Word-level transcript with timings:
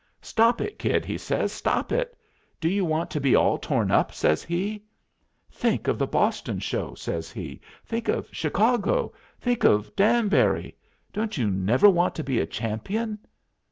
"Stop 0.23 0.61
it, 0.61 0.79
Kid," 0.79 1.05
he 1.05 1.15
says, 1.15 1.51
"stop 1.51 1.91
it. 1.91 2.17
Do 2.59 2.67
you 2.69 2.83
want 2.83 3.11
to 3.11 3.21
be 3.21 3.35
all 3.35 3.59
torn 3.59 3.91
up?" 3.91 4.11
says 4.11 4.41
he. 4.41 4.83
"Think 5.51 5.87
of 5.87 5.99
the 5.99 6.07
Boston 6.07 6.57
Show," 6.57 6.95
says 6.95 7.31
he. 7.31 7.61
"Think 7.85 8.07
of 8.07 8.27
Chicago. 8.31 9.13
Think 9.39 9.63
of 9.63 9.95
Danbury. 9.95 10.75
Don't 11.13 11.37
you 11.37 11.51
never 11.51 11.87
want 11.87 12.15
to 12.15 12.23
be 12.23 12.39
a 12.39 12.47
champion?" 12.47 13.19